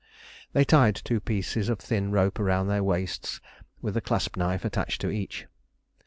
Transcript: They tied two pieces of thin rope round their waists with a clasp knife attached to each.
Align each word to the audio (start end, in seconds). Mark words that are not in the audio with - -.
They 0.53 0.63
tied 0.63 0.95
two 0.95 1.19
pieces 1.19 1.69
of 1.69 1.77
thin 1.77 2.09
rope 2.09 2.39
round 2.39 2.67
their 2.67 2.83
waists 2.83 3.39
with 3.83 3.95
a 3.95 4.01
clasp 4.01 4.35
knife 4.35 4.65
attached 4.65 4.99
to 5.01 5.11
each. 5.11 5.45